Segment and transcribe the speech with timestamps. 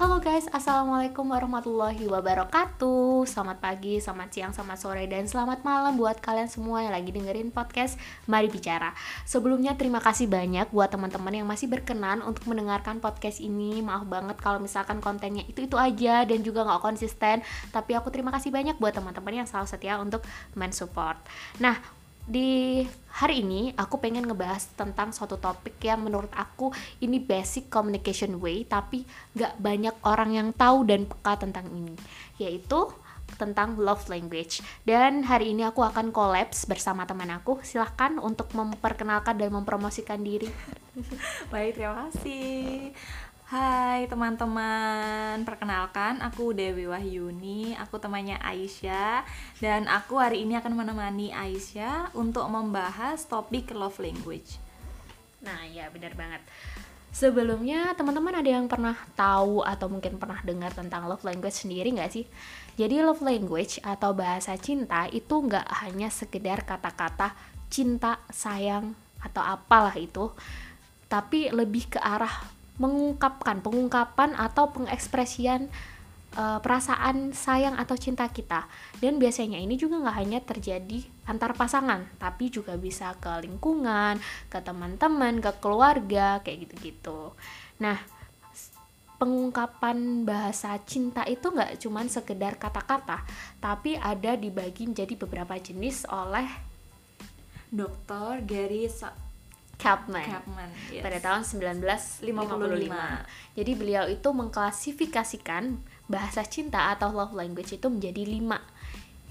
[0.00, 3.28] Halo guys, Assalamualaikum warahmatullahi wabarakatuh.
[3.28, 7.52] Selamat pagi, selamat siang, selamat sore, dan selamat malam buat kalian semua yang lagi dengerin
[7.52, 8.96] podcast Mari Bicara.
[9.28, 13.84] Sebelumnya terima kasih banyak buat teman-teman yang masih berkenan untuk mendengarkan podcast ini.
[13.84, 17.44] Maaf banget kalau misalkan kontennya itu-itu aja dan juga gak konsisten.
[17.68, 20.24] Tapi aku terima kasih banyak buat teman-teman yang selalu setia untuk
[20.56, 21.20] mensupport.
[21.60, 21.99] Nah,
[22.30, 26.70] di hari ini aku pengen ngebahas tentang suatu topik yang menurut aku
[27.02, 29.02] ini basic communication way tapi
[29.34, 31.98] gak banyak orang yang tahu dan peka tentang ini
[32.38, 32.86] yaitu
[33.38, 34.60] tentang love language.
[34.82, 37.62] Dan hari ini aku akan kolaps bersama teman aku.
[37.62, 40.50] Silahkan untuk memperkenalkan dan mempromosikan diri.
[41.54, 42.92] Baik terima kasih
[43.50, 49.26] Hai teman-teman, perkenalkan aku Dewi Wahyuni, aku temannya Aisyah
[49.58, 54.54] dan aku hari ini akan menemani Aisyah untuk membahas topik love language.
[55.42, 56.46] Nah, ya benar banget.
[57.10, 62.12] Sebelumnya teman-teman ada yang pernah tahu atau mungkin pernah dengar tentang love language sendiri nggak
[62.14, 62.30] sih?
[62.78, 67.34] Jadi love language atau bahasa cinta itu nggak hanya sekedar kata-kata
[67.66, 70.30] cinta, sayang atau apalah itu,
[71.10, 75.68] tapi lebih ke arah mengungkapkan pengungkapan atau pengekspresian
[76.34, 78.64] uh, perasaan sayang atau cinta kita
[79.04, 84.58] dan biasanya ini juga nggak hanya terjadi antar pasangan tapi juga bisa ke lingkungan ke
[84.64, 87.36] teman-teman ke keluarga kayak gitu-gitu
[87.76, 88.00] nah
[89.20, 93.20] pengungkapan bahasa cinta itu nggak cuman sekedar kata-kata
[93.60, 96.48] tapi ada dibagi menjadi beberapa jenis oleh
[97.70, 98.42] Dr.
[98.48, 98.90] Gary
[99.80, 101.00] Kapman, yes.
[101.00, 102.20] pada tahun 1955.
[102.20, 103.56] 55.
[103.56, 108.60] Jadi beliau itu mengklasifikasikan bahasa cinta atau love language itu menjadi lima.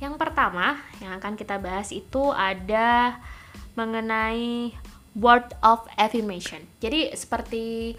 [0.01, 3.19] Yang pertama yang akan kita bahas itu ada
[3.77, 4.73] mengenai
[5.13, 6.65] word of affirmation.
[6.81, 7.93] Jadi seperti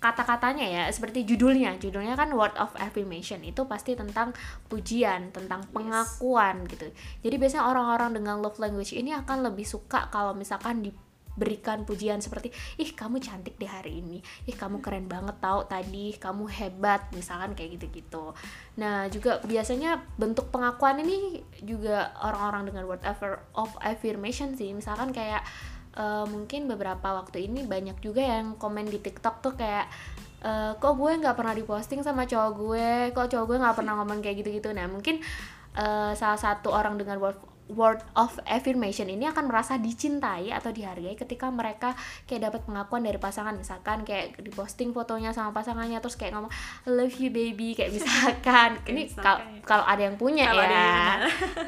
[0.00, 4.32] kata-katanya ya seperti judulnya judulnya kan word of affirmation itu pasti tentang
[4.72, 6.68] pujian tentang pengakuan yes.
[6.72, 6.86] gitu
[7.20, 10.88] jadi biasanya orang-orang dengan love language ini akan lebih suka kalau misalkan di
[11.38, 14.18] berikan pujian seperti ih kamu cantik di hari ini.
[14.46, 16.14] Ih kamu keren banget tau tadi.
[16.18, 17.10] Kamu hebat.
[17.14, 18.34] Misalkan kayak gitu-gitu.
[18.78, 23.02] Nah juga biasanya bentuk pengakuan ini juga orang-orang dengan word
[23.54, 24.74] of affirmation sih.
[24.74, 25.46] Misalkan kayak
[25.96, 29.90] uh, mungkin beberapa waktu ini banyak juga yang komen di TikTok tuh kayak
[30.44, 32.90] uh, kok gue nggak pernah diposting sama cowok gue?
[33.16, 34.70] Kok cowok gue nggak pernah ngomong kayak gitu-gitu?
[34.74, 35.22] Nah mungkin
[35.76, 37.38] uh, salah satu orang dengan word
[37.72, 41.94] word of affirmation ini akan merasa dicintai atau dihargai ketika mereka
[42.26, 43.54] kayak dapat pengakuan dari pasangan.
[43.54, 46.52] Misalkan kayak diposting fotonya sama pasangannya terus kayak ngomong
[46.90, 47.72] love you baby.
[47.78, 48.70] Kayak misalkan.
[48.86, 49.62] Ini kalau ya.
[49.64, 51.24] kalau ada yang punya kalo ya.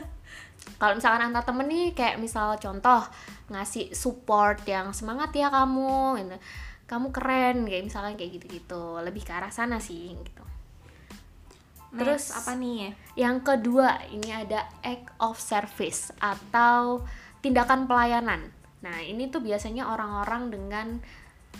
[0.81, 3.03] kalau misalkan antar temen nih kayak misal contoh
[3.51, 6.37] ngasih support yang semangat ya kamu gitu.
[6.91, 9.01] Kamu keren kayak misalkan kayak gitu-gitu.
[9.01, 10.52] Lebih ke arah sana sih gitu
[11.93, 12.97] Terus apa nih?
[13.15, 17.05] Yang kedua, ini ada act of service atau
[17.45, 18.49] tindakan pelayanan.
[18.81, 20.87] Nah, ini tuh biasanya orang-orang dengan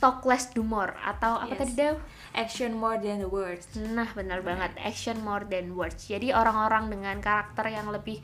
[0.01, 1.61] talk less do more atau apa yes.
[1.63, 1.95] tadi Dew?
[2.33, 3.69] Action more than the words.
[3.77, 4.73] Nah, benar banget.
[4.81, 6.09] Action more than words.
[6.09, 8.19] Jadi orang-orang dengan karakter yang lebih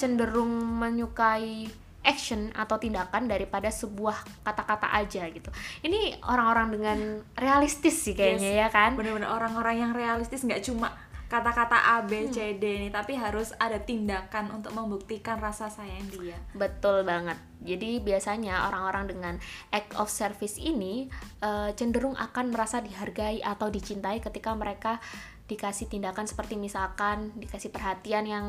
[0.00, 0.50] cenderung
[0.80, 1.68] menyukai
[2.00, 5.52] action atau tindakan daripada sebuah kata-kata aja gitu.
[5.84, 6.98] Ini orang-orang dengan
[7.36, 8.60] realistis sih kayaknya yes.
[8.64, 8.96] ya kan.
[8.96, 10.96] Bener-bener orang-orang yang realistis nggak cuma
[11.30, 12.80] kata-kata A B C D hmm.
[12.82, 19.04] nih tapi harus ada tindakan untuk membuktikan rasa sayang dia betul banget jadi biasanya orang-orang
[19.06, 19.34] dengan
[19.70, 21.06] act of service ini
[21.46, 24.98] uh, cenderung akan merasa dihargai atau dicintai ketika mereka
[25.46, 28.46] dikasih tindakan seperti misalkan dikasih perhatian yang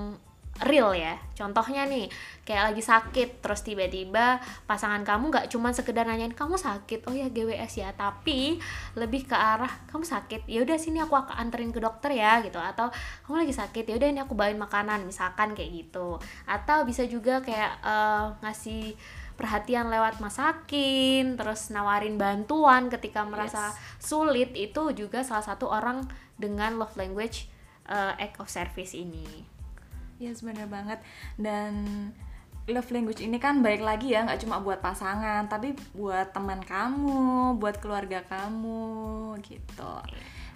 [0.65, 1.17] real ya.
[1.33, 2.09] Contohnya nih
[2.45, 4.37] kayak lagi sakit terus tiba-tiba
[4.69, 7.09] pasangan kamu nggak cuma sekedar nanyain kamu sakit?
[7.09, 7.89] Oh ya GWS ya.
[7.93, 8.61] Tapi
[8.97, 10.45] lebih ke arah kamu sakit?
[10.45, 12.61] Ya udah sini aku akan anterin ke dokter ya gitu.
[12.61, 12.93] Atau
[13.25, 13.83] kamu lagi sakit?
[13.89, 16.21] Ya udah ini aku bawain makanan misalkan kayak gitu.
[16.45, 18.93] Atau bisa juga kayak uh, ngasih
[19.41, 23.97] perhatian lewat masakin, terus nawarin bantuan ketika merasa yes.
[23.97, 26.05] sulit itu juga salah satu orang
[26.37, 27.49] dengan love language
[27.89, 29.50] uh, act of service ini.
[30.21, 31.01] Yes, bener banget.
[31.33, 31.73] Dan
[32.69, 37.57] love language ini kan baik lagi ya, nggak cuma buat pasangan, tapi buat teman kamu,
[37.57, 39.93] buat keluarga kamu, gitu.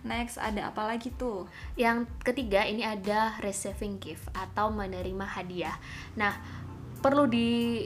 [0.06, 1.50] Next, ada apa lagi tuh?
[1.74, 5.74] Yang ketiga, ini ada receiving gift atau menerima hadiah.
[6.14, 6.38] Nah,
[7.02, 7.82] perlu di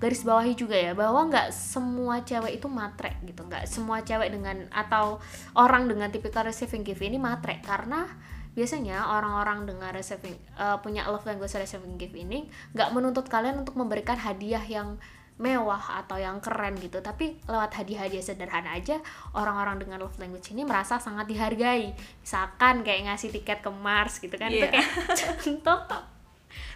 [0.00, 4.64] garis bawahi juga ya bahwa nggak semua cewek itu matre gitu nggak semua cewek dengan
[4.72, 5.20] atau
[5.52, 8.08] orang dengan tipikal receiving gift ini matre karena
[8.50, 12.44] biasanya orang-orang dengan receiving uh, punya love language receiving gift ini
[12.74, 14.98] nggak menuntut kalian untuk memberikan hadiah yang
[15.40, 19.00] mewah atau yang keren gitu tapi lewat hadiah-hadiah sederhana aja
[19.32, 24.36] orang-orang dengan love language ini merasa sangat dihargai misalkan kayak ngasih tiket ke Mars gitu
[24.36, 24.68] kan itu Iya.
[24.68, 24.88] kayak
[25.64, 25.78] contoh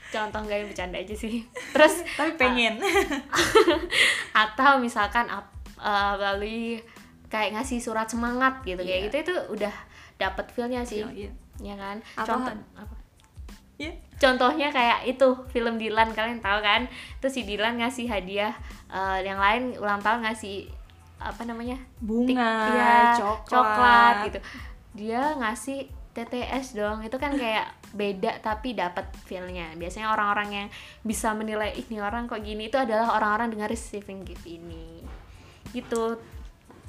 [0.08, 1.44] contoh nggak yang bercanda aja sih
[1.76, 2.80] terus tapi pengen
[4.46, 6.80] atau misalkan eh, melalui
[7.28, 9.06] kayak ngasih surat semangat gitu kayak Iya.
[9.10, 9.74] gitu itu udah
[10.16, 11.30] dapat feelnya sih Iya.
[11.58, 11.96] Ya kan?
[12.14, 12.94] Atau- contoh apa?
[13.74, 13.90] Iya.
[14.14, 16.86] contohnya kayak itu film Dilan kalian tahu kan?
[17.18, 18.54] Terus si Dilan ngasih hadiah
[18.86, 20.70] eh, yang lain ulang tahun ngasih
[21.18, 21.78] apa namanya?
[21.98, 23.50] Bunga Tik- iya, coklat.
[23.50, 24.38] coklat gitu.
[24.94, 25.78] Dia ngasih
[26.14, 29.74] TTS dong itu kan kayak beda tapi dapat feelnya.
[29.74, 30.68] Biasanya orang-orang yang
[31.02, 35.02] bisa menilai ini orang kok gini itu adalah orang-orang dengan receiving gift ini.
[35.74, 36.14] Gitu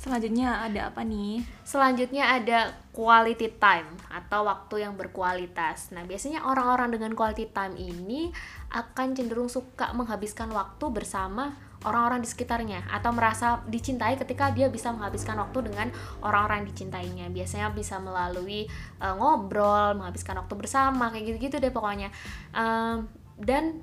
[0.06, 5.90] selanjutnya ada apa nih Selanjutnya ada quality time atau waktu yang berkualitas.
[5.92, 8.30] Nah, biasanya orang-orang dengan quality time ini
[8.70, 14.94] akan cenderung suka menghabiskan waktu bersama orang-orang di sekitarnya atau merasa dicintai ketika dia bisa
[14.94, 15.90] menghabiskan waktu dengan
[16.22, 17.26] orang-orang yang dicintainya.
[17.34, 18.70] Biasanya bisa melalui
[19.02, 22.14] eh, ngobrol, menghabiskan waktu bersama, kayak gitu-gitu deh pokoknya.
[22.54, 23.10] Em,
[23.42, 23.82] dan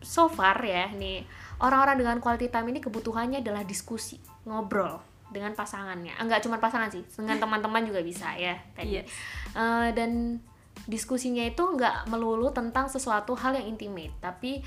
[0.00, 1.22] so far ya nih
[1.62, 4.18] orang-orang dengan quality time ini kebutuhannya adalah diskusi,
[4.48, 6.14] ngobrol dengan pasangannya.
[6.20, 9.00] Enggak cuma pasangan sih, dengan teman-teman juga bisa ya tadi.
[9.00, 9.08] Yes.
[9.56, 10.38] Eh, dan
[10.84, 14.60] diskusinya itu nggak melulu tentang sesuatu hal yang intimate, tapi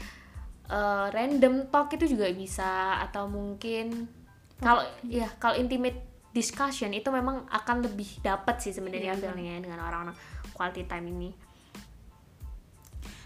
[0.65, 4.09] eh, random talk itu juga bisa atau mungkin
[4.57, 6.01] kalau ya kalau intimate
[6.35, 10.15] discussion itu memang akan lebih dapat sih sebenarnya Iya, feelnya dengan orang-orang
[10.51, 11.31] quality time ini.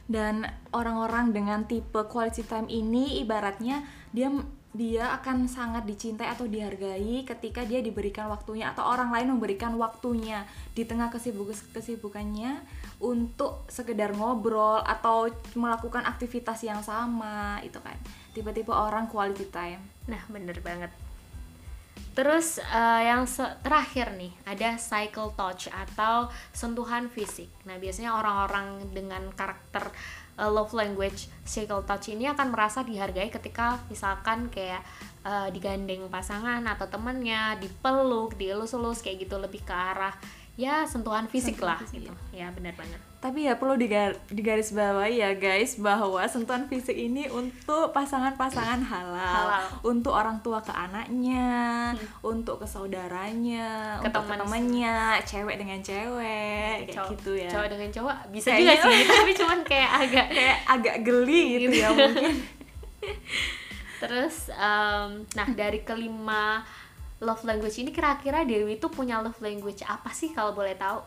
[0.10, 0.42] dan
[0.74, 4.34] orang-orang dengan tipe quality time ini ibaratnya dia
[4.70, 10.46] dia akan sangat dicintai atau dihargai ketika dia diberikan waktunya atau orang lain memberikan waktunya
[10.78, 12.62] di tengah kesibuk kesibukannya
[13.02, 15.26] untuk sekedar ngobrol atau
[15.58, 17.98] melakukan aktivitas yang sama itu kan
[18.38, 20.90] tipe-tipe orang quality time Nah, bener banget.
[22.18, 23.30] Terus eh, yang
[23.64, 27.48] terakhir nih, ada cycle touch atau sentuhan fisik.
[27.70, 29.94] Nah, biasanya orang-orang dengan karakter
[30.40, 34.80] eh, love language cycle touch ini akan merasa dihargai ketika misalkan kayak
[35.28, 40.16] eh, digandeng pasangan atau temannya, dipeluk, dielus-elus kayak gitu lebih ke arah
[40.60, 42.14] ya sentuhan fisik Sentuhan lah fisik, gitu.
[42.36, 43.09] Ya, bener banget.
[43.20, 49.20] Tapi ya perlu digar- digaris bawahi ya guys bahwa sentuhan fisik ini untuk pasangan-pasangan halal,
[49.52, 49.64] Halal.
[49.84, 55.80] untuk orang tua ke anaknya, untuk ke saudaranya, Ke untuk ke teman- temannya, cewek dengan
[55.80, 57.50] cewek, kayak Cowok- gitu ya.
[57.52, 61.76] Cowok dengan cowok bisa Kayaknya- juga sih, tapi cuman kayak agak Kayak agak geli gitu
[61.76, 62.36] ya mungkin.
[64.00, 66.64] Terus, em, nah dari kelima
[67.20, 71.04] love language ini kira-kira Dewi itu punya love language apa sih kalau boleh tahu?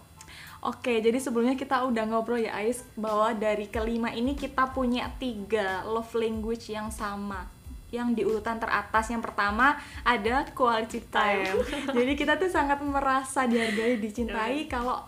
[0.63, 5.83] Oke, jadi sebelumnya kita udah ngobrol ya Ais bahwa dari kelima ini kita punya tiga
[5.83, 7.51] love language yang sama.
[7.91, 9.75] Yang di urutan teratas yang pertama
[10.07, 11.59] ada quality time.
[11.99, 15.03] Jadi kita tuh sangat merasa dihargai dicintai kalau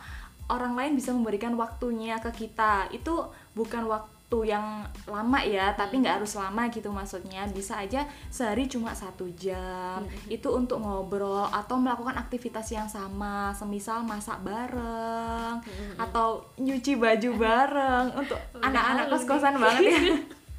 [0.51, 2.91] orang lain bisa memberikan waktunya ke kita.
[2.91, 7.47] Itu bukan waktu yang lama ya tapi nggak harus lama gitu maksudnya.
[7.53, 8.03] Bisa aja
[8.33, 10.03] sehari cuma satu jam.
[10.27, 13.55] Itu untuk ngobrol atau melakukan aktivitas yang sama.
[13.55, 15.61] Semisal masak bareng
[16.01, 18.07] atau nyuci baju bareng.
[18.19, 20.01] Untuk anak-anak kos-kosan banget ya.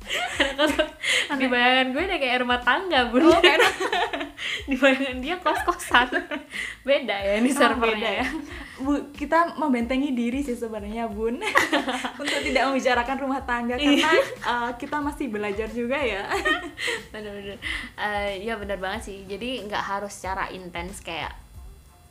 [1.41, 3.25] Di bayangan gue udah kayak rumah tangga, Bun.
[3.25, 3.57] Oh, kayak
[4.69, 6.13] Di bayangan dia kos-kosan.
[6.85, 8.27] Beda ya ini Oh, servernya beda ya.
[8.77, 11.39] Bu, kita membentengi diri sih sebenarnya, Bun.
[12.21, 16.27] Untuk tidak membicarakan rumah tangga karena uh, kita masih belajar juga ya.
[17.15, 17.55] Bener-bener.
[17.95, 19.17] Eh, ya bener banget sih.
[19.23, 21.31] Jadi nggak harus secara intens kayak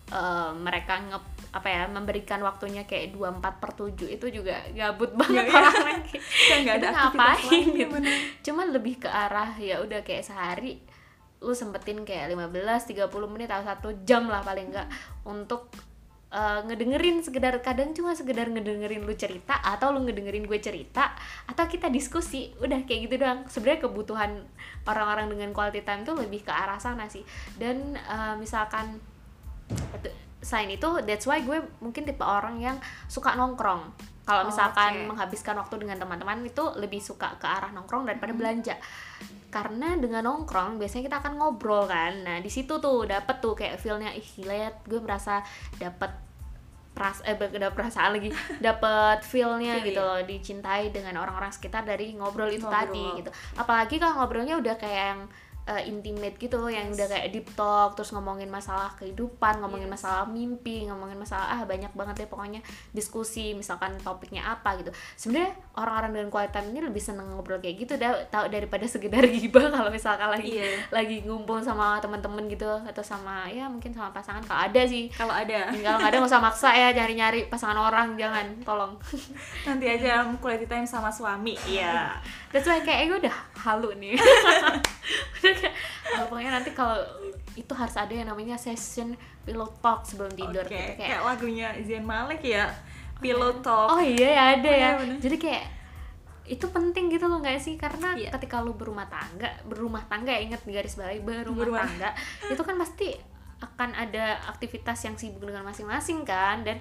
[0.08, 1.18] eh, mereka nge
[1.54, 5.54] apa ya memberikan waktunya kayak 24 per 7 itu juga gabut banget Iya.
[5.54, 6.16] orang lagi
[6.50, 7.86] Kayak nggak ada ngapain gitu.
[7.86, 8.14] bener.
[8.42, 10.82] cuman lebih ke arah ya udah kayak sehari
[11.38, 12.50] lu sempetin kayak 15
[12.90, 14.90] 30 menit atau satu jam lah paling enggak
[15.22, 15.70] untuk
[16.34, 21.14] eh, ngedengerin sekedar kadang cuma sekedar ngedengerin lu cerita atau lu ngedengerin gue cerita
[21.46, 23.46] atau kita diskusi udah kayak gitu doang.
[23.46, 24.30] Sebenarnya kebutuhan
[24.84, 27.22] orang-orang dengan quality time tuh lebih ke arah sana sih.
[27.54, 28.98] Dan eh, misalkan
[30.44, 32.76] selain itu that's why gue mungkin tipe orang yang
[33.08, 34.12] suka nongkrong.
[34.24, 35.08] Kalau Oh, misalkan oke.
[35.12, 38.72] menghabiskan waktu dengan teman-teman itu lebih suka ke arah nongkrong daripada belanja
[39.54, 43.78] karena dengan nongkrong biasanya kita akan ngobrol kan nah di situ tuh dapet tuh kayak
[43.78, 45.46] feelnya ih gila ya gue merasa
[45.78, 46.10] dapet
[46.90, 48.34] peras eh dapet perasaan lagi
[48.66, 50.10] dapet feelnya Feel, gitu ya.
[50.10, 52.90] loh dicintai dengan orang-orang sekitar dari ngobrol itu Ngobrol.
[52.90, 55.20] tadi gitu apalagi kalau ngobrolnya udah kayak yang
[55.64, 60.00] uh, intimate gitu loh yang udah kayak deep talk terus ngomongin masalah kehidupan ngomongin Yes.
[60.00, 64.88] masalah mimpi ngomongin masalah ah banyak banget deh pokoknya diskusi misalkan topiknya apa gitu.
[65.14, 69.24] Sebenarnya orang-orang dengan quality time ini lebih seneng ngobrol kayak gitu dah tahu daripada sekedar
[69.24, 70.88] gibah kalau misalkan lagi Iya.
[70.88, 74.40] lagi ngumpul sama temen-temen gitu atau sama ya mungkin sama pasangan.
[74.40, 75.08] Kalau ada sih.
[75.10, 75.68] Kalau ada.
[75.70, 78.92] Kalau nggak ada nggak usah maksa ya nyari-nyari pasangan orang jangan tolong.
[79.66, 81.56] Nanti aja quality time sama suami.
[81.64, 82.14] Iya.
[82.48, 84.14] That's why kayak gue udah halu nih
[86.24, 86.98] oh, pokoknya nanti kalau
[87.54, 89.12] itu harus ada yang namanya session
[89.44, 90.64] pillow talk sebelum tidur.
[90.64, 92.66] Oke, gitu kayak kayak lagunya Zayn Malik ya
[93.14, 93.94] Pillow Talk.
[93.94, 94.78] Oh iya ya ada Oh, ya.
[94.80, 95.18] iya, bener.
[95.22, 95.64] jadi kayak
[96.44, 97.78] itu penting gitu loh nggak sih?
[97.78, 98.28] Karena Iya.
[98.32, 101.80] ketika lu berumah tangga berumah tangga ya ingat di garis bawahi berumah Berumah.
[101.86, 102.10] tangga
[102.52, 103.08] itu kan pasti
[103.62, 106.60] akan ada aktivitas yang sibuk dengan masing-masing kan?
[106.60, 106.76] Dan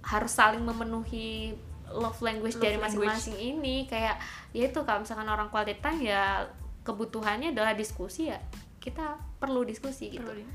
[0.00, 1.52] harus saling memenuhi
[1.90, 3.84] love language Love dari masing-masing ini.
[3.84, 4.16] Kayak
[4.54, 6.46] ya itu kalau misalkan orang quality time ya
[6.84, 8.38] kebutuhannya adalah diskusi ya.
[8.80, 10.24] Kita perlu diskusi gitu.
[10.24, 10.46] Perlu.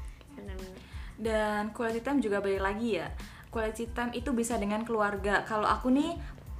[1.15, 3.07] Dan quality time juga balik lagi ya.
[3.53, 5.47] Quality time itu bisa dengan keluarga.
[5.47, 6.17] Kalau aku nih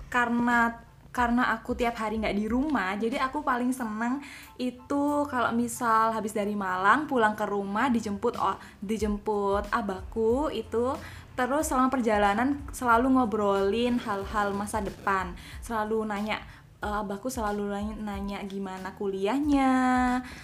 [0.07, 4.19] karena karena aku tiap hari nggak di rumah jadi aku paling seneng
[4.59, 10.91] itu kalau misal habis dari Malang pulang ke rumah dijemput oh dijemput abahku itu
[11.35, 15.35] terus selama perjalanan selalu ngobrolin hal-hal masa depan.
[15.59, 16.39] Selalu nanya
[16.85, 19.73] eh, abahku selalu nanya, gimana kuliahnya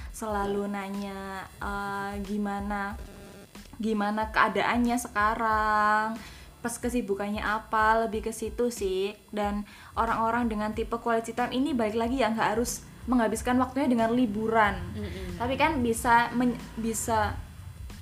[0.10, 2.98] selalu nanya eh, gimana
[3.78, 6.18] gimana keadaannya sekarang
[6.62, 9.66] pas kesibukannya apa lebih ke situ sih dan
[9.98, 14.78] orang-orang dengan tipe quality time ini balik lagi ya nggak harus menghabiskan waktunya dengan liburan
[14.94, 15.42] Mm-mm.
[15.42, 17.34] tapi kan bisa men- bisa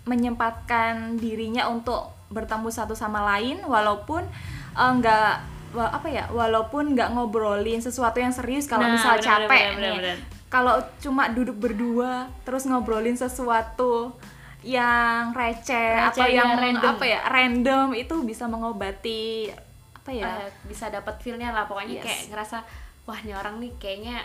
[0.04, 4.28] menyempatkan dirinya untuk bertemu satu sama lain walaupun
[4.76, 5.40] eh, nggak wa-
[5.72, 9.82] apa ya walaupun nggak ngobrolin sesuatu yang serius kalau Nah, misal bener, capek bener, bener,
[9.84, 10.18] nih bener.
[10.48, 14.18] kalau cuma duduk berdua terus ngobrolin sesuatu
[14.60, 16.92] yang receh, Receh, atau ya, yang random.
[16.92, 19.48] apa ya random itu bisa mengobati
[19.94, 22.04] apa ya Eh, bisa dapat feelnya lah pokoknya Yes.
[22.04, 22.58] kayak ngerasa
[23.04, 24.20] wah ini orang nih kayaknya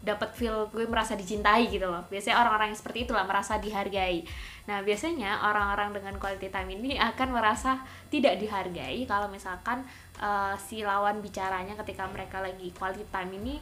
[0.00, 4.20] dapat feel gue merasa dicintai gitu loh biasanya orang-orang yang seperti itulah merasa dihargai
[4.64, 9.80] nah biasanya orang-orang dengan quality time ini akan merasa tidak dihargai kalau misalkan
[10.20, 13.54] eh, si lawan bicaranya ketika mereka lagi quality time ini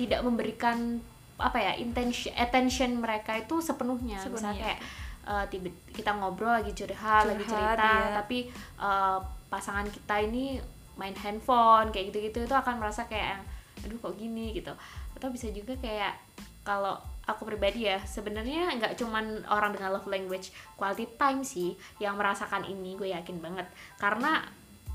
[0.00, 1.00] tidak memberikan
[1.40, 4.32] apa ya intention attention mereka itu sepenuhnya, Sepenuhnya.
[4.32, 4.80] misalnya kayak
[5.24, 8.14] eh, tiba kita ngobrol lagi curhat, lagi Curhat, cerita iya.
[8.20, 8.38] tapi
[8.80, 9.18] eh,
[9.50, 10.60] pasangan kita ini
[11.00, 13.40] main handphone kayak gitu-gitu itu akan merasa kayak
[13.80, 14.72] aduh kok gini gitu
[15.16, 16.12] atau bisa juga kayak
[16.60, 22.20] kalau aku pribadi ya sebenarnya nggak cuman orang dengan love language quality time sih yang
[22.20, 23.64] merasakan ini gue yakin banget
[23.96, 24.44] karena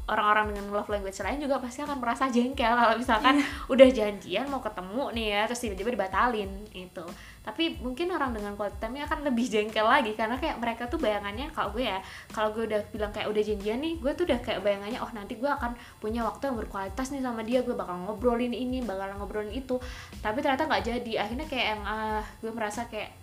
[0.05, 3.41] orang-orang dengan love language lain juga pasti akan merasa jengkel kalau misalkan
[3.73, 7.05] udah janjian mau ketemu nih ya terus tiba-tiba dibatalin itu
[7.45, 11.53] tapi mungkin orang dengan quality time akan lebih jengkel lagi karena kayak mereka tuh bayangannya
[11.53, 12.01] kalau gue ya
[12.33, 15.37] kalau gue udah bilang kayak udah janjian nih gue tuh udah kayak bayangannya oh nanti
[15.37, 19.53] gue akan punya waktu yang berkualitas nih sama dia gue bakal ngobrolin ini bakal ngobrolin
[19.53, 19.77] itu.
[20.25, 23.13] Tapi ternyata nggak jadi akhirnya kayak yang ah gue merasa kayak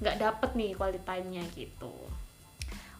[0.00, 1.92] nggak dapet nih quality time-nya gitu.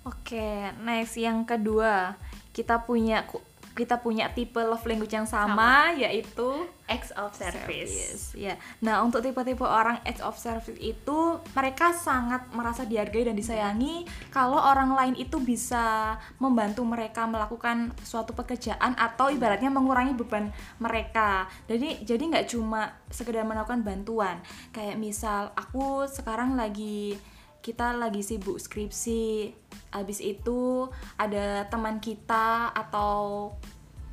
[0.03, 2.13] Oke, next yang kedua
[2.53, 3.25] kita punya
[3.73, 8.61] kita punya tipe love language yang sama, yaitu acts of service, Ya.
[8.85, 14.61] Nah, untuk tipe-tipe orang acts of service itu mereka sangat merasa dihargai dan disayangi kalau
[14.61, 21.49] orang lain itu bisa membantu mereka melakukan suatu pekerjaan atau ibaratnya mengurangi beban mereka.
[21.65, 24.45] Jadi jadi nggak cuma sekedar melakukan bantuan.
[24.77, 27.17] Kayak misal aku sekarang lagi
[27.63, 29.55] kita lagi sibuk skripsi.
[29.95, 33.55] Habis itu ada teman kita atau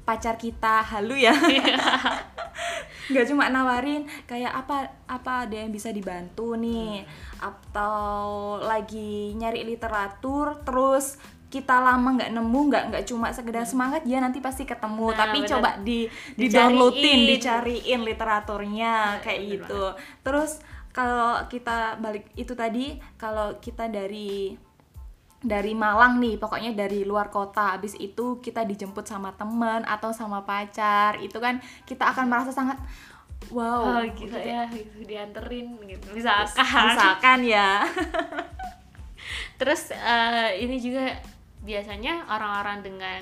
[0.06, 1.34] pacar kita halu ya.
[3.10, 7.10] Nggak cuma nawarin kayak apa apa ada yang bisa dibantu nih?
[7.42, 11.18] Atau lagi nyari literatur terus
[11.50, 15.10] kita lama nggak nemu nggak nggak cuma sekedar semangat ya nanti pasti ketemu.
[15.10, 15.50] Nah, tapi bener.
[15.50, 16.06] coba di
[16.38, 17.30] di downloadin Dicariin.
[17.34, 18.94] dicariin literaturnya
[19.26, 19.84] kayak bener gitu.
[20.22, 20.62] terus
[21.00, 24.52] kalau kita balik itu tadi kalau kita dari
[25.40, 30.44] dari Malang nih pokoknya dari luar kota habis itu kita dijemput sama teman atau sama
[30.44, 32.76] pacar itu kan kita akan merasa sangat
[33.48, 34.04] wow.
[34.04, 36.68] Oh gitu ya gitu dianterin gitu misalkan.
[36.68, 37.88] Misalkan ya.
[39.60, 41.16] Terus eh, ini juga
[41.64, 43.20] biasanya orang-orang dengan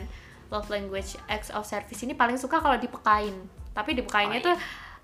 [0.50, 3.38] love language acts of service ini paling suka kalau dipekain.
[3.78, 4.58] Tapi dipekainnya Oh, tuh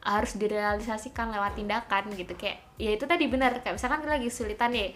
[0.04, 2.36] harus direalisasikan lewat tindakan gitu.
[2.36, 3.56] Kayak ya itu tadi benar.
[3.64, 4.90] Kayak misalkan kita lagi kesulitan nih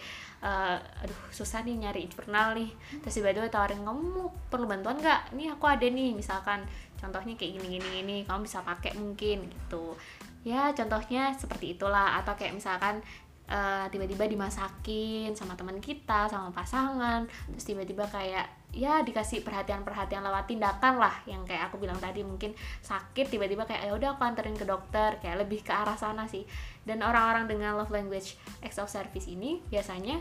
[0.44, 2.70] eh, aduh susah nih nyari jurnal nih.
[3.00, 5.32] Terus tiba-tiba tawarin kamu perlu bantuan nggak?
[5.32, 6.60] Nih aku ada nih misalkan.
[7.00, 9.96] Contohnya kayak gini gini gini kamu bisa pakai mungkin gitu.
[10.44, 12.20] Ya contohnya seperti itulah.
[12.20, 13.00] Atau kayak misalkan
[13.48, 17.24] eh, tiba-tiba dimasakin sama teman kita sama pasangan.
[17.56, 22.52] Terus tiba-tiba kayak ya dikasih perhatian-perhatian lewat tindakan lah yang kayak aku bilang tadi mungkin
[22.84, 26.44] sakit tiba-tiba kayak ya udah aku anterin ke dokter kayak lebih ke arah sana sih.
[26.84, 30.20] Dan orang-orang dengan love language acts of service ini biasanya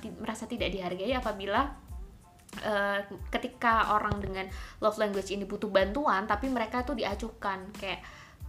[0.00, 1.68] ti- merasa tidak dihargai apabila
[2.64, 4.48] eh, ketika orang dengan
[4.80, 7.68] love language ini butuh bantuan tapi mereka tuh diacuhkan.
[7.76, 8.00] Kayak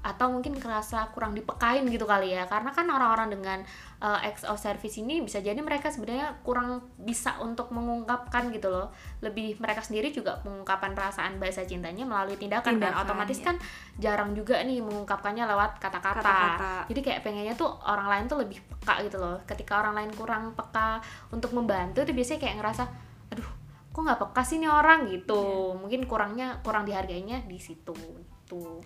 [0.03, 2.43] atau mungkin kerasa kurang dipekain gitu kali ya.
[2.43, 3.59] Karena kan orang-orang dengan
[4.03, 8.91] uh, acts of service ini bisa jadi mereka sebenarnya kurang bisa untuk mengungkapkan gitu loh.
[9.23, 13.45] Lebih mereka sendiri juga mengungkapkan perasaan bahasa cintanya melalui tindakan, dan Tindakan, otomatis ya.
[13.47, 13.55] kan
[13.95, 16.83] jarang juga nih mengungkapkannya lewat kata-kata.
[16.91, 19.39] Jadi kayak pengennya tuh orang lain tuh lebih peka gitu loh.
[19.47, 20.99] Ketika orang lain kurang peka
[21.31, 22.83] untuk membantu tuh biasanya kayak ngerasa
[23.31, 23.49] aduh
[23.93, 25.07] kok nggak peka sih nih orang?
[25.07, 25.43] Gitu.
[25.79, 27.95] Mungkin kurangnya kurang dihargainya di situ.
[28.43, 28.83] Tuh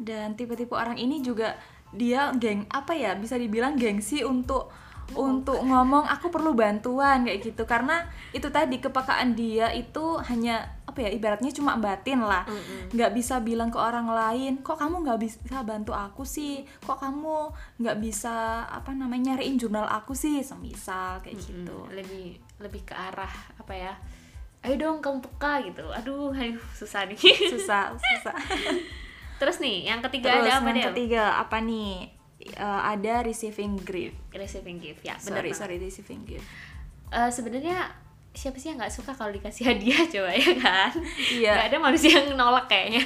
[0.00, 1.54] dan tipe-tipe orang ini juga
[1.94, 4.74] dia geng apa ya bisa dibilang gengsi untuk
[5.12, 7.68] untuk ngomong aku perlu bantuan kayak gitu.
[7.68, 12.48] Karena itu tadi kepekaan dia itu hanya apa ya ibaratnya cuma batin lah.
[12.88, 16.64] Nggak bisa bilang ke orang lain kok kamu nggak bisa bantu aku sih?
[16.88, 17.36] Kok kamu
[17.84, 20.40] nggak bisa apa namanya nyariin jurnal aku sih?
[20.40, 21.76] Semisal kayak gitu.
[21.84, 22.26] Mm, lebih
[22.64, 23.94] lebih ke arah apa ya
[24.64, 25.84] ayo dong kamu peka gitu.
[25.92, 27.20] Aduh aduh susah nih.
[27.52, 28.34] Susah susah
[29.40, 31.92] terus nih yang ketiga terus ada apa yang deh ketiga apa nih?
[32.44, 36.44] Eh, ada receiving gift receiving gift ya benar sorry sorry receiving gift.
[37.08, 37.88] Eh, sebenarnya
[38.34, 40.92] siapa sih yang nggak suka kalau dikasih hadiah coba ya kan?
[41.30, 41.52] Iya.
[41.56, 43.00] nggak ada manusia yang nolak kayaknya.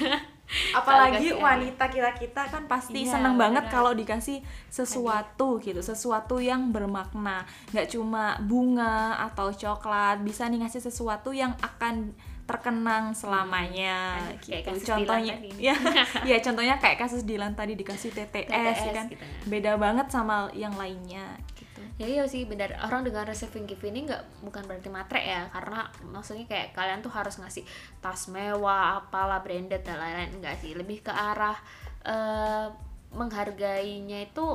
[0.72, 4.40] Apalagi wanita kita kita kan pasti Iya, seneng banget kalau dikasih
[4.72, 7.44] sesuatu gitu sesuatu yang bermakna.
[7.76, 12.16] Nggak cuma bunga atau coklat bisa nih ngasih sesuatu yang akan
[12.48, 14.56] terkenang selamanya gitu.
[14.56, 15.74] kayak kasus contohnya Dilan ya
[16.32, 19.06] ya contohnya kayak kasus Dilan tadi dikasih TTS, TTS kan?
[19.12, 19.24] Gitu.
[19.52, 21.84] beda banget sama yang lainnya gitu.
[22.00, 22.72] Ya iya sih benar.
[22.80, 27.12] Orang dengan receiving gift ini nggak bukan berarti matre ya karena maksudnya kayak kalian tuh
[27.12, 27.66] harus ngasih
[28.00, 30.40] tas mewah apalah branded dan lain-lain.
[30.40, 31.58] Enggak sih lebih ke arah
[32.06, 32.66] eh,
[33.12, 34.46] menghargainya itu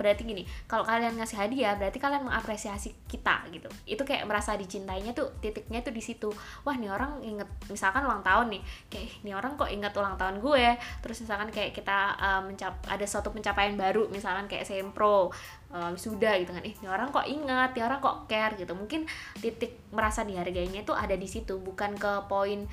[0.00, 3.68] berarti gini kalau kalian ngasih hadiah berarti kalian mengapresiasi kita gitu.
[3.84, 6.32] Itu kayak merasa dicintainya tuh titiknya tuh di situ.
[6.64, 10.16] Wah nih orang inget misalkan ulang tahun nih kayak "Ih, nih orang kok inget ulang
[10.16, 10.66] tahun gue.
[11.04, 15.28] Terus misalkan kayak kita uh, mencap ada suatu pencapaian baru misalkan kayak sempro
[15.68, 16.64] uh, sudah gitu kan.
[16.64, 18.72] Ih nih orang kok ingat nih orang kok care gitu.
[18.72, 19.04] Mungkin
[19.38, 22.64] titik merasa dihargainya tuh ada di situ bukan ke poin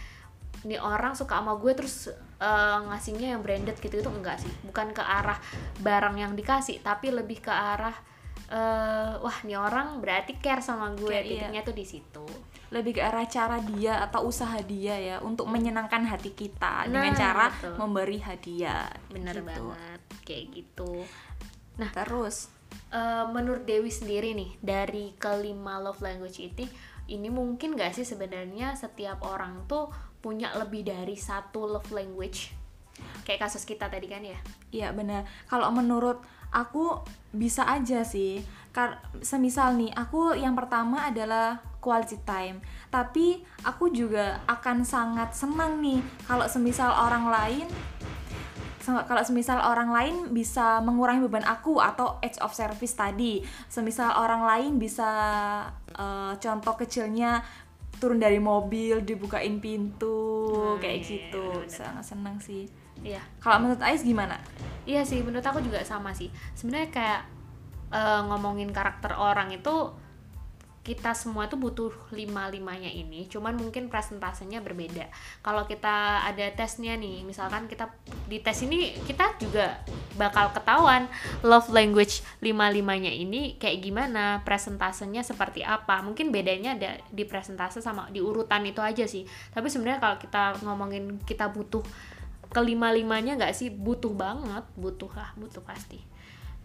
[0.65, 2.09] nih orang suka sama gue terus
[2.41, 5.37] uh, ngasihnya yang branded gitu itu enggak sih bukan ke arah
[5.81, 7.93] barang yang dikasih tapi lebih ke arah
[8.51, 11.31] uh, wah nih orang berarti care sama gue Care, iya.
[11.47, 12.25] titiknya tuh di situ
[12.73, 17.17] lebih ke arah cara dia atau usaha dia ya untuk menyenangkan hati kita dengan Nah,
[17.17, 17.73] cara betul.
[17.79, 19.47] memberi hadiah bener gitu.
[19.47, 20.91] banget kayak gitu
[21.77, 26.63] nah terus Eh, menurut Dewi sendiri nih dari kelima love language itu
[27.11, 32.53] ini mungkin gak sih sebenarnya setiap orang tuh punya lebih dari satu love language
[33.23, 35.23] kayak kasus kita tadi kan ya Iya benar.
[35.47, 36.19] Kalau menurut
[36.51, 36.99] aku
[37.31, 38.43] bisa aja sih.
[38.75, 42.59] Kar semisal nih, aku yang pertama adalah quality time.
[42.91, 47.67] Tapi aku juga akan sangat senang nih kalau semisal orang lain
[48.87, 53.43] kalau semisal orang lain bisa mengurangi beban aku atau edge of service tadi.
[53.67, 55.11] Semisal orang lain bisa
[55.91, 57.43] eh, contoh kecilnya
[57.97, 61.43] turun dari mobil dibukain pintu Nah, kayak iya, gitu.
[61.43, 61.69] benar-benar.
[61.69, 62.63] Sangat senang sih.
[63.03, 64.39] iya Kalau menurut Ais gimana?
[64.87, 66.31] Iya sih, menurut aku juga sama sih.
[66.55, 67.21] Sebenarnya kayak
[67.91, 69.91] eh, ngomongin karakter orang itu
[70.87, 75.11] kita semua tuh butuh lima limanya ini, cuman mungkin presentasenya berbeda.
[75.43, 77.91] Kalau kita ada tesnya nih, misalkan kita
[78.31, 79.83] di tes ini kita juga
[80.15, 81.11] bakal ketahuan
[81.43, 85.99] love language lima limanya ini kayak gimana, presentasenya seperti apa.
[85.99, 89.27] Mungkin bedanya ada di presentase sama di urutan itu aja sih.
[89.51, 91.83] Tapi sebenarnya kalau kita ngomongin kita butuh
[92.47, 95.99] kelima limanya nggak sih butuh banget butuh lah butuh pasti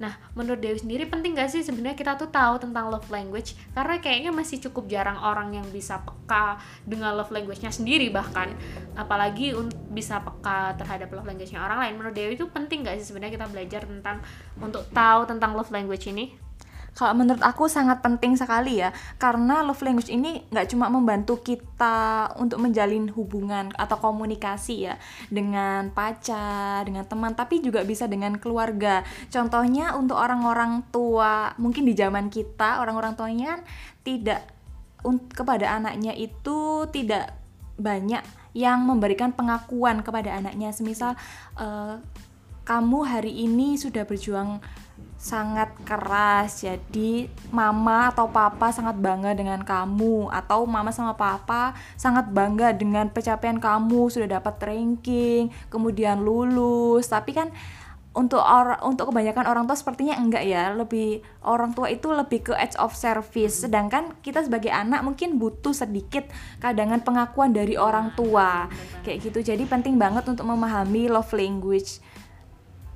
[0.03, 3.55] nah menurut Dewi sendiri penting gak sih sebenarnya kita tuh tahu tentang love language?
[3.71, 8.51] Karena kayaknya masih cukup jarang orang yang bisa peka dengan love language-nya sendiri bahkan.
[8.99, 9.55] Apalagi
[9.95, 11.95] bisa peka terhadap love language-nya orang lain.
[12.03, 14.19] Menurut Dewi itu penting gak sih sebenarnya kita belajar tentang
[14.59, 16.42] untuk tahu tentang love language ini
[16.93, 22.29] Kalau menurut aku sangat penting sekali ya, karena love language ini nggak cuma membantu kita
[22.37, 24.95] untuk menjalin hubungan atau komunikasi ya
[25.33, 29.01] dengan pacar, dengan teman, tapi juga bisa dengan keluarga.
[29.33, 33.57] Contohnya untuk orang-orang tua, mungkin di zaman kita orang-orang tuanya
[34.05, 34.45] tidak
[35.33, 37.35] kepada anaknya itu tidak
[37.81, 40.71] banyak yang memberikan pengakuan kepada anaknya.
[40.77, 41.17] Semisal
[41.57, 41.97] eh,
[42.63, 44.63] kamu hari ini sudah berjuang
[45.23, 46.67] sangat keras.
[46.67, 50.27] Jadi mama atau papa sangat bangga dengan kamu.
[50.35, 54.11] Atau mama sama papa sangat bangga dengan pencapaian kamu.
[54.11, 57.07] Sudah dapat ranking kemudian lulus.
[57.07, 57.55] Tapi kan
[58.13, 60.75] untuk orang untuk kebanyakan orang tua sepertinya enggak ya.
[60.75, 63.63] Lebih orang tua itu lebih ke edge of service.
[63.63, 66.27] Sedangkan kita sebagai anak mungkin butuh sedikit
[66.59, 68.67] kadangan pengakuan dari orang tua.
[69.07, 69.55] Kayak gitu.
[69.55, 72.03] Jadi penting banget untuk memahami love language.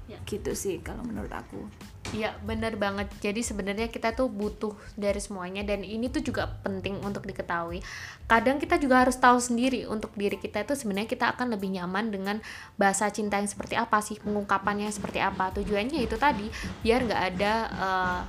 [0.07, 0.23] Ya.
[0.23, 1.67] gitu sih kalau menurut aku
[2.15, 3.11] Iya benar banget.
[3.19, 7.83] Jadi sebenarnya kita tuh butuh dari semuanya dan ini tuh juga penting untuk diketahui.
[8.31, 12.15] Kadang kita juga harus tahu sendiri untuk diri kita itu sebenarnya kita akan lebih nyaman
[12.15, 12.37] dengan
[12.79, 15.51] bahasa cinta yang seperti apa sih, pengungkapannya seperti apa.
[15.57, 16.47] Tujuannya itu tadi
[16.87, 18.21] biar nggak ada uh,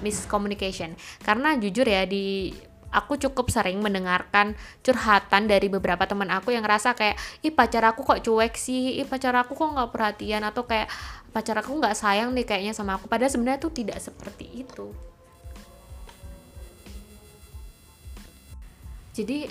[0.00, 0.96] miscommunication.
[1.20, 2.52] Karena jujur ya di
[2.90, 8.02] aku cukup sering mendengarkan curhatan dari beberapa teman aku yang ngerasa kayak ih pacar aku
[8.02, 10.90] kok cuek sih ih pacar aku kok nggak perhatian atau kayak
[11.30, 13.06] pacar aku nggak sayang nih kayaknya sama aku.
[13.06, 14.90] Padahal sebenarnya tuh tidak seperti itu.
[19.14, 19.46] Jadi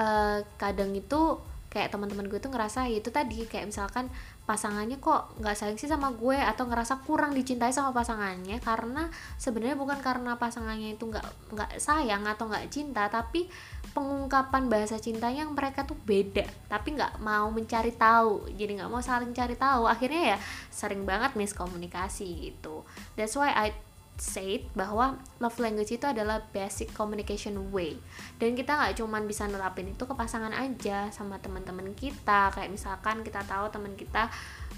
[0.00, 1.40] uh, kadang itu
[1.72, 4.12] kayak teman-teman gue tuh ngerasa ya itu tadi kayak misalkan
[4.44, 9.08] pasangannya kok nggak sayang sih sama gue atau ngerasa kurang dicintai sama pasangannya karena
[9.40, 11.24] sebenarnya bukan karena pasangannya itu nggak
[11.56, 13.48] nggak sayang atau nggak cinta tapi
[13.92, 19.04] pengungkapan bahasa cintanya yang mereka tuh beda tapi nggak mau mencari tahu jadi nggak mau
[19.04, 19.84] saling cari tahu.
[19.88, 20.38] Akhirnya ya
[20.72, 22.84] sering banget miskomunikasi gitu.
[23.14, 23.72] That's why I
[24.20, 27.96] said bahwa love language itu adalah basic communication way.
[28.36, 32.52] Dan kita nggak cuman bisa nerapin itu ke pasangan aja sama teman-teman kita.
[32.52, 34.28] Kayak misalkan kita tahu teman kita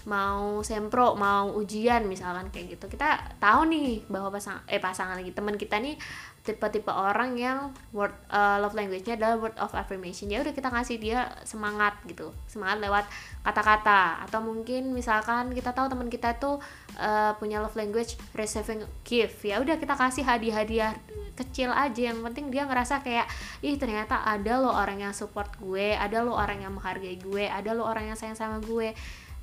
[0.05, 2.87] mau sempro mau ujian misalkan kayak gitu.
[2.89, 5.99] Kita tahu nih bahwa pasang eh pasangan lagi teman kita nih
[6.45, 10.29] tipe-tipe orang yang word uh, love language-nya adalah word of affirmation.
[10.29, 13.09] Ya udah kita ngasih dia semangat gitu semangat lewat
[13.41, 14.21] kata-kata.
[14.29, 16.61] Atau mungkin misalkan kita tahu teman kita tuh
[17.01, 19.41] uh, punya love language receiving gift.
[19.41, 20.93] Ya udah kita kasih hadiah-hadiah
[21.33, 22.13] kecil aja.
[22.13, 23.25] Yang penting dia ngerasa kayak
[23.65, 27.73] ih ternyata ada lo orang yang support gue ada lo orang yang menghargai gue ada
[27.73, 28.93] lo orang yang sayang sama gue.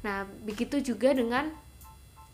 [0.06, 1.50] Nah begitu juga dengan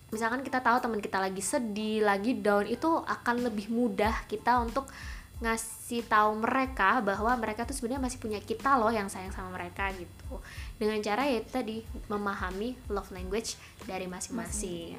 [0.07, 4.87] misalkan kita tahu teman kita lagi sedih lagi down itu akan lebih mudah kita untuk
[5.37, 9.93] ngasih tahu mereka bahwa mereka tuh sebenarnya masih punya kita loh yang sayang sama mereka
[9.93, 10.41] gitu.
[10.81, 13.53] Dengan cara ya tadi memahami love language
[13.85, 14.97] dari masing-masing.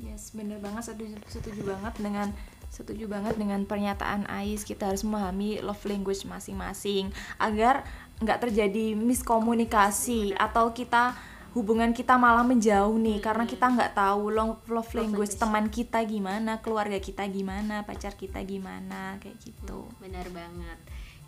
[0.00, 2.32] Yes bener banget setuju setuju banget dengan
[2.72, 4.64] setuju banget dengan pernyataan Ais.
[4.64, 7.84] Kita harus memahami love language masing-masing agar
[8.24, 11.12] nggak terjadi miskomunikasi atau kita
[11.50, 13.24] hubungan kita malah menjauh nih hmm.
[13.26, 18.38] karena kita nggak tahu love, love language teman kita gimana keluarga kita gimana pacar kita
[18.46, 19.86] gimana kayak gitu.
[19.86, 20.78] Hmm, benar banget.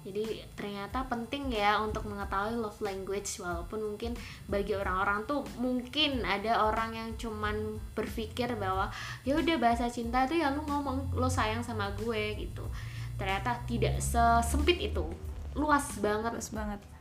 [0.03, 4.19] Jadi ternyata penting ya untuk mengetahui love language walaupun mungkin
[4.51, 8.91] bagi orang-orang tuh mungkin ada orang yang cuman berpikir bahwa
[9.23, 12.67] ya udah bahasa cinta tuh ya lu ngomong lo sayang sama gue gitu.
[13.15, 15.07] Ternyata tidak sesempit itu.
[15.55, 16.35] Luas banget.
[16.35, 16.92] Luas banget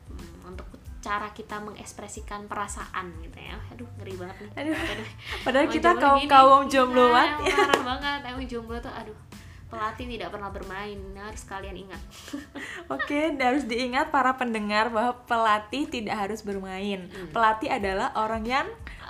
[1.01, 5.07] cara kita mengekspresikan perasaan gitu ya aduh ngeri banget nih aduh, aduh.
[5.41, 7.57] padahal kita kaum kaum jomblo nah, ya.
[7.57, 9.17] parah banget emang jomblo tuh aduh
[9.71, 12.01] pelatih tidak pernah bermain harus kalian ingat
[12.93, 17.33] oke okay, harus diingat para pendengar bahwa pelatih tidak harus bermain hmm.
[17.33, 18.67] pelatih adalah orang yang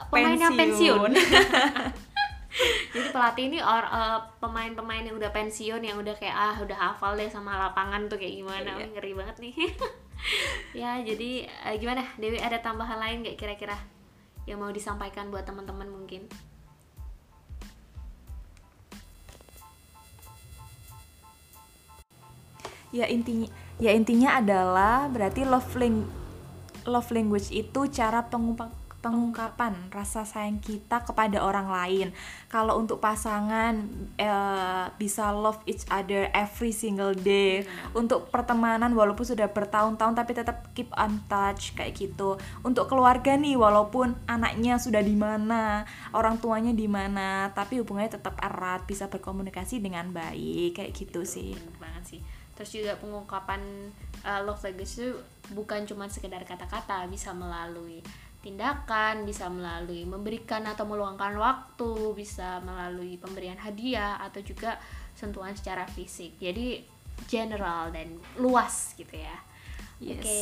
[0.08, 1.12] pemain pensiun, pensiun.
[2.94, 7.16] jadi pelatih ini or uh, pemain-pemain yang udah pensiun yang udah kayak ah udah hafal
[7.16, 8.86] deh sama lapangan tuh kayak gimana iya.
[8.92, 9.54] ngeri banget nih
[10.72, 12.04] ya jadi uh, gimana?
[12.18, 13.78] Dewi ada tambahan lain nggak kira-kira
[14.50, 16.26] yang mau disampaikan buat teman-teman mungkin?
[22.92, 23.48] Ya intinya
[23.80, 26.04] ya intinya adalah berarti love ling
[26.84, 32.08] love language itu cara pengumpulan pengungkapan rasa sayang kita kepada orang lain.
[32.48, 33.74] Kalau untuk pasangan
[34.16, 37.66] eh, bisa love each other every single day.
[37.66, 38.06] Hmm.
[38.06, 42.38] Untuk pertemanan walaupun sudah bertahun-tahun tapi tetap keep on touch kayak gitu.
[42.62, 45.84] Untuk keluarga nih walaupun anaknya sudah di mana,
[46.14, 51.58] orang tuanya di mana, tapi hubungannya tetap erat, bisa berkomunikasi dengan baik kayak gitu sih.
[51.58, 52.22] Bener banget sih.
[52.54, 53.62] Terus juga pengungkapan
[54.22, 55.10] uh, love language itu
[55.58, 58.06] bukan cuma sekedar kata-kata, bisa melalui
[58.42, 64.82] tindakan, bisa melalui memberikan atau meluangkan waktu, bisa melalui pemberian hadiah atau juga
[65.14, 66.42] sentuhan secara fisik.
[66.42, 66.82] Jadi
[67.30, 69.38] general dan luas gitu ya.
[70.02, 70.20] Yes.
[70.20, 70.42] Oke.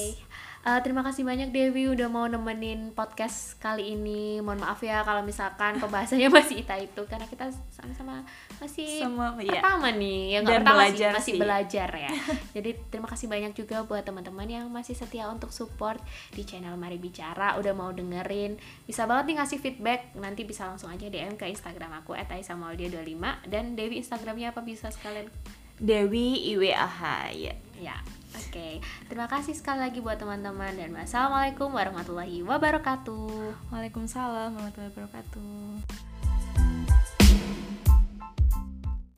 [0.59, 4.43] Eh, terima kasih banyak Dewi udah mau nemenin podcast kali ini.
[4.43, 8.27] Mohon maaf ya kalau misalkan pembahasannya masih ita itu karena kita sama-sama
[8.59, 9.63] masih Sama- iya.
[9.63, 11.39] pertama nih, ya nggak Dan pertama belajar sih, masih sih.
[11.39, 12.11] belajar ya.
[12.59, 16.03] Jadi terima kasih banyak juga buat teman-teman yang masih setia untuk support
[16.35, 18.59] di channel Mari Bicara, udah mau dengerin.
[18.83, 23.79] Bisa banget nih ngasih feedback, nanti bisa langsung aja DM ke Instagram aku @aisamaudia25 dan
[23.79, 25.31] Dewi Instagramnya apa bisa sekalian
[25.79, 26.99] Dewi IWAH
[27.31, 27.55] ya.
[27.79, 27.95] Ya,
[28.29, 28.73] Oke, okay.
[29.09, 33.73] terima kasih sekali lagi buat teman-teman dan wassalamualaikum warahmatullahi wabarakatuh.
[33.73, 36.88] Waalaikumsalam warahmatullahi wabarakatuh.